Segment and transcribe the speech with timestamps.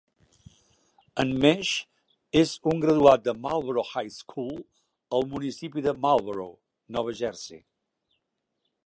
[1.23, 1.73] En Mesh
[2.41, 4.57] és un graduat de Marlboro High School
[5.19, 6.49] al municipi de Marlboro,
[6.99, 7.63] Nova Jersey.